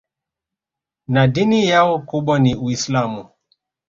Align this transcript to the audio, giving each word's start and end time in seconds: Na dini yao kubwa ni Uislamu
Na 1.07 1.27
dini 1.27 1.65
yao 1.67 1.99
kubwa 1.99 2.39
ni 2.39 2.55
Uislamu 2.55 3.29